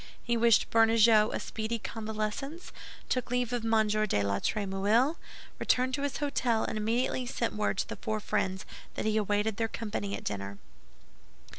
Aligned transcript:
He 0.23 0.35
wished 0.35 0.71
Bernajoux 0.71 1.29
a 1.31 1.39
speedy 1.39 1.77
convalescence, 1.77 2.71
took 3.07 3.29
leave 3.29 3.53
of 3.53 3.63
M. 3.63 3.87
de 3.87 4.23
la 4.23 4.39
Trémouille, 4.39 5.15
returned 5.59 5.93
to 5.93 6.01
his 6.01 6.15
hôtel, 6.17 6.67
and 6.67 6.75
immediately 6.75 7.27
sent 7.27 7.53
word 7.53 7.77
to 7.77 7.87
the 7.87 7.97
four 7.97 8.19
friends 8.19 8.65
that 8.95 9.05
he 9.05 9.15
awaited 9.15 9.57
their 9.57 9.67
company 9.67 10.15
at 10.15 10.23
dinner. 10.23 10.57